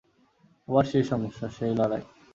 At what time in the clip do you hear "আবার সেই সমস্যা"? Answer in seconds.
0.67-1.45